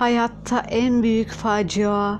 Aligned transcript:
Hayatta 0.00 0.60
en 0.60 1.02
büyük 1.02 1.30
facia 1.30 2.18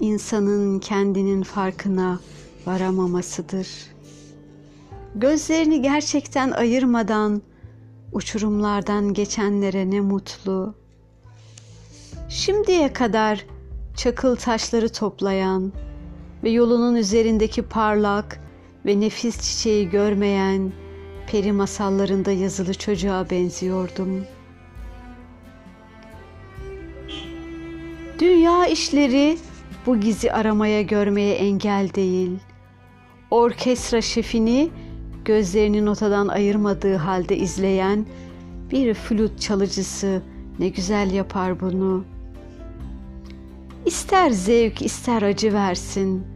insanın 0.00 0.78
kendinin 0.78 1.42
farkına 1.42 2.20
varamamasıdır. 2.66 3.68
Gözlerini 5.14 5.82
gerçekten 5.82 6.50
ayırmadan 6.50 7.42
uçurumlardan 8.12 9.14
geçenlere 9.14 9.90
ne 9.90 10.00
mutlu. 10.00 10.74
Şimdiye 12.28 12.92
kadar 12.92 13.46
çakıl 13.96 14.36
taşları 14.36 14.88
toplayan 14.88 15.72
ve 16.44 16.50
yolunun 16.50 16.94
üzerindeki 16.94 17.62
parlak 17.62 18.40
ve 18.86 19.00
nefis 19.00 19.40
çiçeği 19.40 19.90
görmeyen 19.90 20.72
peri 21.26 21.52
masallarında 21.52 22.32
yazılı 22.32 22.74
çocuğa 22.74 23.30
benziyordum. 23.30 24.24
Dünya 28.18 28.66
işleri 28.66 29.38
bu 29.86 30.00
gizi 30.00 30.32
aramaya 30.32 30.82
görmeye 30.82 31.34
engel 31.34 31.90
değil. 31.94 32.38
Orkestra 33.30 34.00
şefini 34.00 34.70
gözlerini 35.24 35.84
notadan 35.84 36.28
ayırmadığı 36.28 36.96
halde 36.96 37.36
izleyen 37.36 38.06
bir 38.70 38.94
flüt 38.94 39.40
çalıcısı 39.40 40.22
ne 40.58 40.68
güzel 40.68 41.10
yapar 41.10 41.60
bunu. 41.60 42.04
İster 43.86 44.30
zevk 44.30 44.82
ister 44.82 45.22
acı 45.22 45.52
versin. 45.52 46.26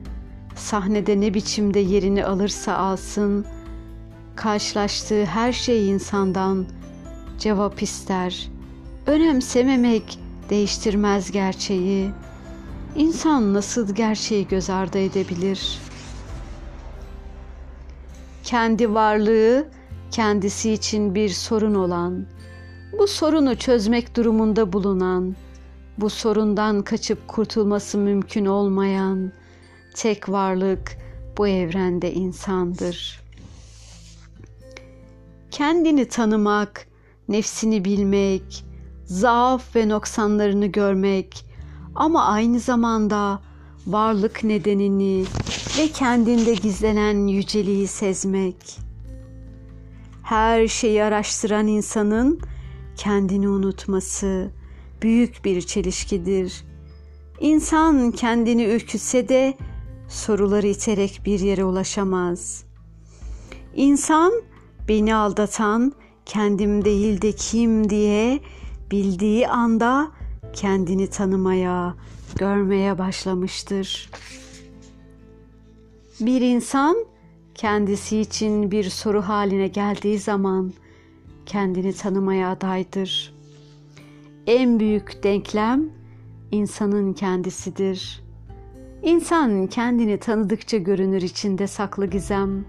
Sahnede 0.55 1.21
ne 1.21 1.35
biçimde 1.35 1.79
yerini 1.79 2.25
alırsa 2.25 2.77
alsın. 2.77 3.47
Karşılaştığı 4.37 5.25
her 5.25 5.53
şey 5.53 5.91
insandan 5.91 6.67
cevap 7.39 7.83
ister. 7.83 8.49
Önemsememek 9.07 10.22
değiştirmez 10.53 11.31
gerçeği. 11.31 12.11
İnsan 12.97 13.55
nasıl 13.55 13.95
gerçeği 13.95 14.49
göz 14.49 14.71
ardı 14.71 14.99
edebilir? 14.99 15.79
Kendi 18.45 18.95
varlığı 18.95 19.67
kendisi 20.11 20.73
için 20.73 21.15
bir 21.15 21.29
sorun 21.29 21.75
olan, 21.75 22.27
bu 22.99 23.07
sorunu 23.07 23.57
çözmek 23.57 24.17
durumunda 24.17 24.73
bulunan, 24.73 25.37
bu 25.99 26.11
sorundan 26.11 26.83
kaçıp 26.83 27.29
kurtulması 27.29 27.99
mümkün 27.99 28.47
olmayan 28.47 29.33
tek 29.95 30.29
varlık 30.29 30.97
bu 31.39 31.49
evrende 31.49 32.13
insandır. 32.13 33.21
Kendini 35.51 36.09
tanımak, 36.09 36.87
nefsini 37.29 37.85
bilmek, 37.85 38.72
zaaf 39.05 39.77
ve 39.77 39.89
noksanlarını 39.89 40.67
görmek 40.67 41.45
ama 41.95 42.25
aynı 42.25 42.61
zamanda 42.61 43.43
varlık 43.87 44.45
nedenini 44.45 45.25
ve 45.79 45.89
kendinde 45.89 46.55
gizlenen 46.55 47.27
yüceliği 47.27 47.87
sezmek. 47.87 48.79
Her 50.23 50.69
şeyi 50.69 51.03
araştıran 51.03 51.67
insanın 51.67 52.41
kendini 52.97 53.49
unutması 53.49 54.51
büyük 55.03 55.45
bir 55.45 55.61
çelişkidir. 55.63 56.65
İnsan 57.41 58.11
kendini 58.11 58.65
ürkütse 58.65 59.29
de 59.29 59.55
soruları 60.09 60.67
iterek 60.67 61.21
bir 61.25 61.41
yere 61.41 61.65
ulaşamaz. 61.65 62.65
İnsan 63.75 64.33
beni 64.89 65.15
aldatan 65.15 65.93
kendim 66.27 66.85
değil 66.85 67.23
de 67.23 67.33
kim 67.33 67.91
diye 67.91 68.41
bildiği 68.93 69.49
anda 69.49 70.11
kendini 70.53 71.11
tanımaya, 71.11 71.95
görmeye 72.39 72.99
başlamıştır. 72.99 74.11
Bir 76.21 76.41
insan 76.41 76.97
kendisi 77.55 78.19
için 78.19 78.71
bir 78.71 78.85
soru 78.85 79.23
haline 79.23 79.69
geldiği 79.69 80.19
zaman 80.19 80.73
kendini 81.47 81.93
tanımaya 81.93 82.51
adaydır. 82.51 83.35
En 84.47 84.81
büyük 84.81 85.23
denklem 85.23 85.89
insanın 86.51 87.13
kendisidir. 87.13 88.23
İnsan 89.03 89.67
kendini 89.67 90.19
tanıdıkça 90.19 90.77
görünür 90.77 91.23
içinde 91.23 91.67
saklı 91.67 92.07
gizem. 92.07 92.65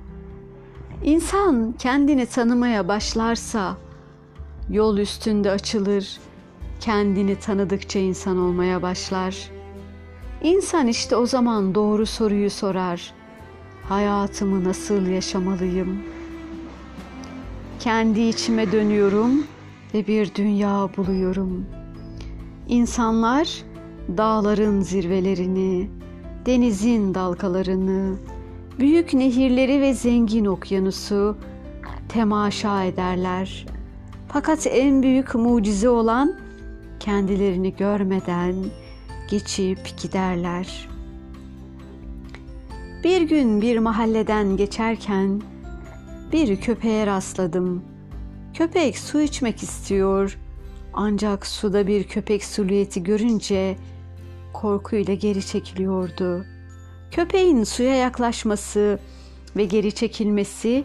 İnsan 1.03 1.75
kendini 1.79 2.25
tanımaya 2.25 2.87
başlarsa 2.87 3.77
yol 4.69 4.97
üstünde 4.97 5.51
açılır. 5.51 6.19
Kendini 6.79 7.35
tanıdıkça 7.39 7.99
insan 7.99 8.37
olmaya 8.37 8.81
başlar. 8.81 9.49
İnsan 10.43 10.87
işte 10.87 11.15
o 11.15 11.25
zaman 11.25 11.75
doğru 11.75 12.05
soruyu 12.05 12.49
sorar. 12.49 13.13
Hayatımı 13.89 14.63
nasıl 14.63 15.07
yaşamalıyım? 15.07 16.03
Kendi 17.79 18.21
içime 18.21 18.71
dönüyorum 18.71 19.43
ve 19.93 20.07
bir 20.07 20.35
dünya 20.35 20.89
buluyorum. 20.97 21.65
İnsanlar 22.67 23.63
dağların 24.17 24.81
zirvelerini, 24.81 25.89
denizin 26.45 27.13
dalgalarını, 27.13 28.15
büyük 28.79 29.13
nehirleri 29.13 29.81
ve 29.81 29.93
zengin 29.93 30.45
okyanusu 30.45 31.37
temaşa 32.09 32.83
ederler. 32.83 33.65
Fakat 34.33 34.67
en 34.67 35.03
büyük 35.03 35.35
mucize 35.35 35.89
olan 35.89 36.35
kendilerini 36.99 37.75
görmeden 37.75 38.55
geçip 39.29 39.97
giderler. 40.01 40.89
Bir 43.03 43.21
gün 43.21 43.61
bir 43.61 43.77
mahalleden 43.77 44.57
geçerken 44.57 45.41
bir 46.31 46.61
köpeğe 46.61 47.07
rastladım. 47.07 47.83
Köpek 48.53 48.97
su 48.97 49.21
içmek 49.21 49.63
istiyor. 49.63 50.39
Ancak 50.93 51.45
suda 51.45 51.87
bir 51.87 52.03
köpek 52.03 52.43
silüeti 52.43 53.03
görünce 53.03 53.77
korkuyla 54.53 55.13
geri 55.13 55.45
çekiliyordu. 55.45 56.45
Köpeğin 57.11 57.63
suya 57.63 57.95
yaklaşması 57.95 58.99
ve 59.55 59.65
geri 59.65 59.91
çekilmesi 59.91 60.83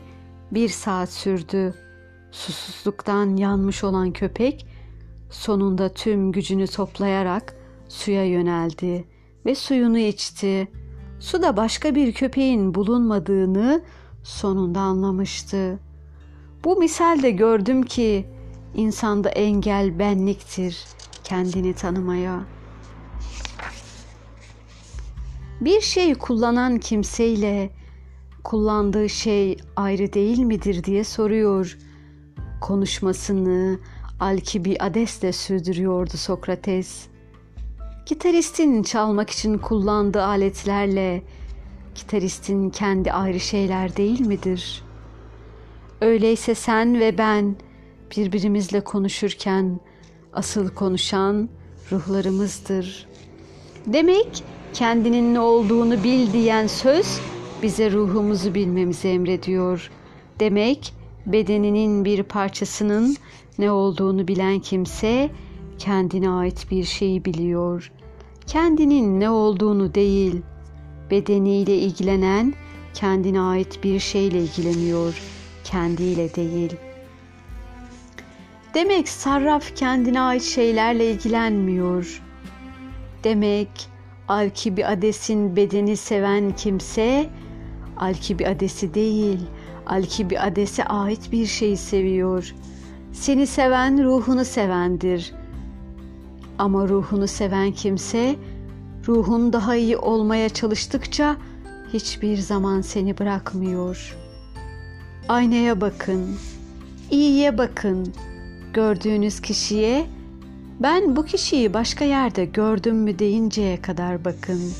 bir 0.53 0.69
saat 0.69 1.11
sürdü. 1.11 1.88
Susuzluktan 2.31 3.37
yanmış 3.37 3.85
olan 3.85 4.13
köpek 4.13 4.67
sonunda 5.31 5.89
tüm 5.89 6.33
gücünü 6.33 6.67
toplayarak 6.67 7.57
suya 7.89 8.25
yöneldi 8.25 9.05
ve 9.47 9.55
suyunu 9.55 9.99
içti. 9.99 10.69
Suda 11.21 11.57
başka 11.57 11.95
bir 11.95 12.13
köpeğin 12.13 12.75
bulunmadığını 12.75 13.83
sonunda 14.23 14.81
anlamıştı. 14.81 15.79
Bu 16.65 16.77
misalde 16.77 17.31
gördüm 17.31 17.83
ki 17.83 18.27
insanda 18.75 19.29
engel 19.29 19.99
benliktir 19.99 20.85
kendini 21.25 21.75
tanımaya. 21.75 22.45
Bir 25.61 25.81
şeyi 25.81 26.15
kullanan 26.15 26.79
kimseyle 26.79 27.71
kullandığı 28.45 29.09
şey 29.09 29.57
ayrı 29.77 30.13
değil 30.13 30.39
midir 30.39 30.85
diye 30.85 31.05
soruyor. 31.05 31.79
Konuşmasını 32.61 33.79
Alkibiades'le 34.21 35.35
sürdürüyordu 35.35 36.17
Sokrates. 36.17 37.07
Gitaristin 38.07 38.83
çalmak 38.83 39.31
için 39.31 39.59
kullandığı 39.59 40.23
aletlerle 40.23 41.23
gitaristin 41.95 42.71
kendi 42.71 43.13
ayrı 43.13 43.41
şeyler 43.41 43.97
değil 43.97 44.21
midir? 44.21 44.83
Öyleyse 46.01 46.55
sen 46.55 47.01
ve 47.01 47.19
ben 47.19 47.57
birbirimizle 48.17 48.81
konuşurken 48.81 49.81
asıl 50.33 50.69
konuşan 50.69 51.49
ruhlarımızdır. 51.93 53.07
Demek 53.87 54.45
kendinin 54.75 55.35
ne 55.35 55.41
olduğunu 55.41 56.05
bil 56.05 56.33
diyen 56.33 56.67
söz 56.67 57.21
bize 57.63 57.93
ruhumuzu 57.93 58.55
bilmemizi 58.55 59.09
emrediyor. 59.09 59.91
Demek 60.41 60.98
bedeninin 61.33 62.05
bir 62.05 62.23
parçasının 62.23 63.17
ne 63.59 63.71
olduğunu 63.71 64.29
bilen 64.29 64.59
kimse 64.59 65.31
kendine 65.79 66.31
ait 66.31 66.71
bir 66.71 66.85
şeyi 66.85 67.25
biliyor. 67.25 67.93
Kendinin 68.47 69.21
ne 69.21 69.31
olduğunu 69.31 69.95
değil, 69.95 70.43
bedeniyle 71.11 71.79
ilgilenen 71.79 72.55
kendine 72.95 73.41
ait 73.41 73.85
bir 73.85 73.99
şeyle 73.99 74.39
ilgileniyor, 74.39 75.23
kendiyle 75.65 76.35
değil. 76.35 76.77
Demek 78.75 79.09
sarraf 79.09 79.77
kendine 79.77 80.21
ait 80.21 80.43
şeylerle 80.43 81.11
ilgilenmiyor. 81.11 82.23
Demek 83.25 83.69
Alkibiades'in 84.29 85.57
bedeni 85.57 85.97
seven 85.97 86.57
kimse 86.57 87.31
Alkibiades'i 87.97 88.95
değil, 88.95 89.39
Alkibiades'e 89.89 90.85
ait 90.85 91.33
bir 91.33 91.47
şeyi 91.47 91.77
seviyor. 91.77 92.55
Seni 93.13 93.47
seven 93.47 94.05
ruhunu 94.05 94.45
sevendir. 94.45 95.33
Ama 96.59 96.89
ruhunu 96.89 97.29
seven 97.29 97.73
kimse 97.73 98.37
ruhun 99.09 99.53
daha 99.53 99.77
iyi 99.77 99.97
olmaya 99.97 100.49
çalıştıkça 100.49 101.37
hiçbir 101.93 102.37
zaman 102.39 102.81
seni 102.81 103.19
bırakmıyor. 103.19 104.17
Aynaya 105.29 105.81
bakın, 105.81 106.37
iyiye 107.11 107.59
bakın. 107.59 108.13
Gördüğünüz 108.75 109.41
kişiye 109.41 110.07
ben 110.81 111.17
bu 111.17 111.25
kişiyi 111.25 111.75
başka 111.75 112.05
yerde 112.05 112.45
gördüm 112.45 112.97
mü 112.97 113.19
deyinceye 113.19 113.83
kadar 113.83 114.25
bakın. 114.25 114.73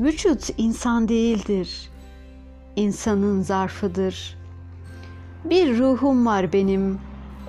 Vücut 0.00 0.50
insan 0.58 1.08
değildir. 1.08 1.90
İnsanın 2.76 3.42
zarfıdır. 3.42 4.38
Bir 5.44 5.78
ruhum 5.78 6.26
var 6.26 6.52
benim, 6.52 6.98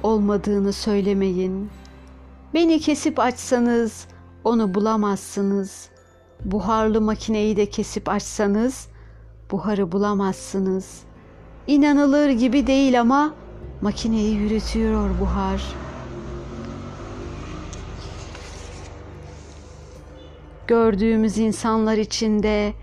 olmadığını 0.03 0.73
söylemeyin. 0.73 1.69
Beni 2.53 2.79
kesip 2.79 3.19
açsanız 3.19 4.07
onu 4.43 4.73
bulamazsınız. 4.73 5.89
Buharlı 6.45 7.01
makineyi 7.01 7.57
de 7.57 7.69
kesip 7.69 8.09
açsanız 8.09 8.87
buharı 9.51 9.91
bulamazsınız. 9.91 10.99
İnanılır 11.67 12.29
gibi 12.29 12.67
değil 12.67 13.01
ama 13.01 13.33
makineyi 13.81 14.35
yürütüyor 14.35 15.19
buhar. 15.19 15.63
Gördüğümüz 20.67 21.37
insanlar 21.37 21.97
içinde 21.97 22.73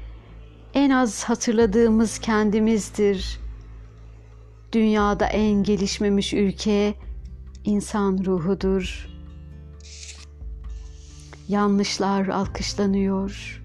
en 0.75 0.91
az 0.91 1.25
hatırladığımız 1.25 2.19
kendimizdir. 2.19 3.41
Dünyada 4.73 5.27
en 5.27 5.63
gelişmemiş 5.63 6.35
ülke 6.35 6.95
insan 7.65 8.25
ruhudur. 8.25 9.09
Yanlışlar 11.49 12.29
alkışlanıyor. 12.29 13.63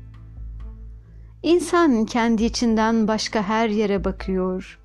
İnsan 1.44 2.06
kendi 2.06 2.44
içinden 2.44 3.08
başka 3.08 3.44
her 3.44 3.70
yere 3.70 4.04
bakıyor. 4.04 4.80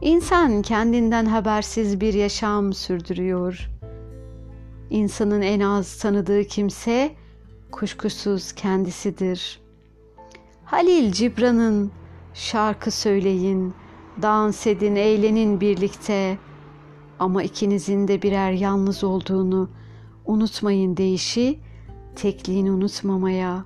İnsan 0.00 0.62
kendinden 0.62 1.26
habersiz 1.26 2.00
bir 2.00 2.14
yaşam 2.14 2.72
sürdürüyor. 2.72 3.70
İnsanın 4.90 5.42
en 5.42 5.60
az 5.60 5.98
tanıdığı 5.98 6.44
kimse 6.44 7.14
kuşkusuz 7.72 8.52
kendisidir. 8.52 9.67
Halil 10.70 11.12
Cibran'ın 11.12 11.90
şarkı 12.34 12.90
söyleyin, 12.90 13.74
dans 14.22 14.66
edin, 14.66 14.96
eğlenin 14.96 15.60
birlikte 15.60 16.38
ama 17.18 17.42
ikinizin 17.42 18.08
de 18.08 18.22
birer 18.22 18.52
yalnız 18.52 19.04
olduğunu 19.04 19.70
unutmayın 20.26 20.96
deyişi, 20.96 21.58
tekliğini 22.16 22.70
unutmamaya, 22.70 23.64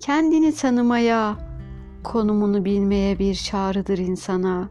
kendini 0.00 0.54
tanımaya, 0.54 1.36
konumunu 2.04 2.64
bilmeye 2.64 3.18
bir 3.18 3.34
çağrıdır 3.34 3.98
insana. 3.98 4.68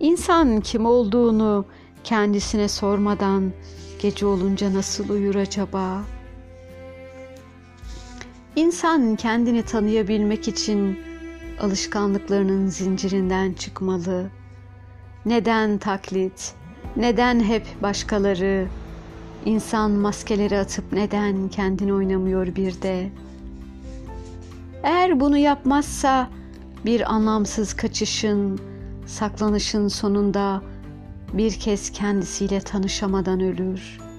İnsan 0.00 0.60
kim 0.60 0.86
olduğunu 0.86 1.64
kendisine 2.04 2.68
sormadan 2.68 3.52
gece 4.02 4.26
olunca 4.26 4.74
nasıl 4.74 5.08
uyur 5.08 5.34
acaba? 5.34 6.02
İnsan 8.60 9.16
kendini 9.16 9.62
tanıyabilmek 9.62 10.48
için 10.48 10.98
alışkanlıklarının 11.60 12.66
zincirinden 12.66 13.52
çıkmalı. 13.52 14.30
Neden 15.26 15.78
taklit? 15.78 16.54
Neden 16.96 17.40
hep 17.40 17.66
başkaları? 17.82 18.68
İnsan 19.44 19.90
maskeleri 19.90 20.58
atıp 20.58 20.92
neden 20.92 21.48
kendini 21.48 21.92
oynamıyor 21.92 22.46
bir 22.46 22.82
de? 22.82 23.10
Eğer 24.82 25.20
bunu 25.20 25.38
yapmazsa 25.38 26.30
bir 26.84 27.14
anlamsız 27.14 27.74
kaçışın, 27.74 28.60
saklanışın 29.06 29.88
sonunda 29.88 30.62
bir 31.32 31.52
kez 31.52 31.92
kendisiyle 31.92 32.60
tanışamadan 32.60 33.40
ölür. 33.40 34.09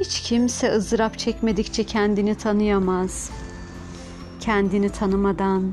Hiç 0.00 0.20
kimse 0.20 0.72
ızdırap 0.72 1.18
çekmedikçe 1.18 1.84
kendini 1.84 2.34
tanıyamaz. 2.34 3.30
Kendini 4.40 4.90
tanımadan 4.90 5.72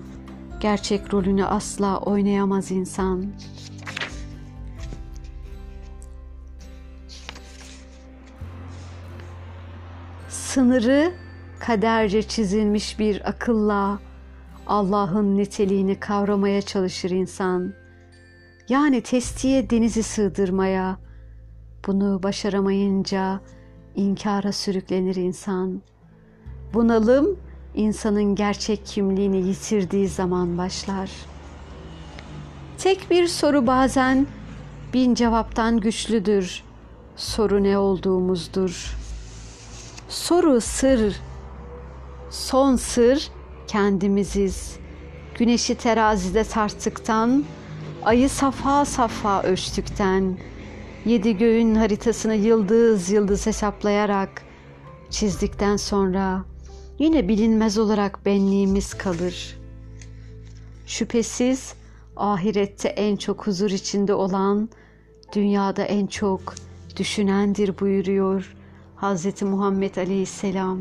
gerçek 0.60 1.14
rolünü 1.14 1.46
asla 1.46 1.98
oynayamaz 2.00 2.72
insan. 2.72 3.26
Sınırı 10.30 11.14
kaderce 11.60 12.24
çizilmiş 12.24 13.00
bir 13.00 13.30
akılla 13.30 14.00
Allah'ın 14.68 15.38
niteliğini 15.38 16.00
kavramaya 16.00 16.62
çalışır 16.62 17.10
insan. 17.10 17.74
Yani 18.70 19.02
testiye 19.02 19.70
denizi 19.70 20.04
sığdırmaya, 20.04 21.00
bunu 21.88 22.24
başaramayınca 22.24 23.42
inkara 23.98 24.52
sürüklenir 24.52 25.16
insan. 25.16 25.82
Bunalım 26.74 27.40
insanın 27.76 28.36
gerçek 28.36 28.86
kimliğini 28.86 29.48
yitirdiği 29.48 30.08
zaman 30.08 30.58
başlar. 30.58 31.12
Tek 32.78 33.12
bir 33.12 33.28
soru 33.28 33.68
bazen 33.68 34.28
bin 34.94 35.16
cevaptan 35.16 35.80
güçlüdür. 35.80 36.64
Soru 37.16 37.64
ne 37.64 37.78
olduğumuzdur. 37.78 38.96
Soru 40.10 40.62
sır. 40.62 41.16
Son 42.30 42.76
sır 42.76 43.32
kendimiziz. 43.68 44.78
Güneşi 45.38 45.76
terazide 45.76 46.44
tarttıktan, 46.44 47.44
ayı 48.06 48.30
safa 48.30 48.86
safa 48.86 49.44
ölçtükten, 49.44 50.38
yedi 51.06 51.38
göğün 51.38 51.76
haritasını 51.76 52.36
yıldız 52.36 53.10
yıldız 53.10 53.46
hesaplayarak 53.46 54.42
çizdikten 55.10 55.78
sonra 55.78 56.46
yine 57.00 57.28
bilinmez 57.28 57.78
olarak 57.78 58.26
benliğimiz 58.26 58.94
kalır. 58.94 59.58
Şüphesiz 60.86 61.74
ahirette 62.16 62.90
en 62.90 63.16
çok 63.16 63.48
huzur 63.48 63.72
içinde 63.72 64.14
olan, 64.14 64.70
dünyada 65.36 65.83
en 65.83 66.07
çok 66.07 66.54
düşünendir 66.98 67.80
buyuruyor 67.80 68.56
Hz. 69.02 69.42
Muhammed 69.42 69.95
Aleyhisselam. 69.95 70.80